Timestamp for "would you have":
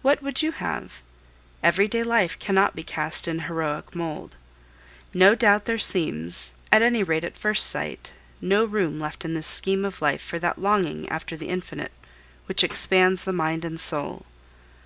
0.22-1.02